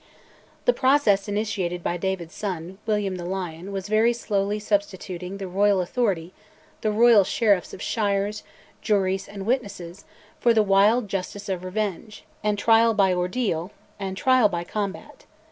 [0.65, 5.79] The process initiated by David's son, William the Lion, was very slowly substituting the royal
[5.79, 6.33] authority,
[6.81, 8.41] the royal sheriffs of shires,
[8.81, 10.05] juries, and witnesses,
[10.39, 15.27] for the wild justice of revenge; and trial by ordeal, and trial by combat.